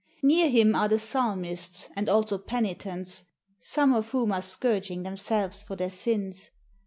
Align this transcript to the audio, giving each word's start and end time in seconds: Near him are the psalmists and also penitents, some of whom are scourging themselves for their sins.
Near 0.23 0.49
him 0.49 0.73
are 0.73 0.87
the 0.87 0.97
psalmists 0.97 1.87
and 1.95 2.09
also 2.09 2.39
penitents, 2.39 3.25
some 3.59 3.93
of 3.93 4.09
whom 4.09 4.31
are 4.31 4.41
scourging 4.41 5.03
themselves 5.03 5.61
for 5.61 5.75
their 5.75 5.91
sins. 5.91 6.49